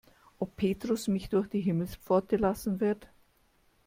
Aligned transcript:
Ob 0.39 0.55
Petrus 0.55 1.07
mich 1.07 1.29
durch 1.29 1.47
die 1.47 1.61
Himmelspforte 1.61 2.37
lassen 2.37 2.79
wird? 2.79 3.07